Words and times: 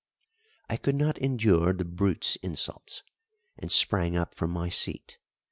I 0.67 0.77
could 0.77 0.95
not 0.95 1.19
endure 1.19 1.73
the 1.73 1.85
brute's 1.85 2.35
insults, 2.37 3.03
and 3.55 3.71
sprang 3.71 4.17
up 4.17 4.33
from 4.33 4.49
my 4.49 4.67
seat. 4.67 5.19